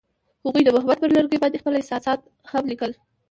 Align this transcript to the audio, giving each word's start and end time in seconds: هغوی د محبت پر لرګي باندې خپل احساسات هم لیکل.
هغوی 0.45 0.61
د 0.63 0.69
محبت 0.75 0.97
پر 1.01 1.09
لرګي 1.17 1.37
باندې 1.41 1.61
خپل 1.61 1.73
احساسات 1.75 2.19
هم 2.51 2.63
لیکل. 2.71 2.91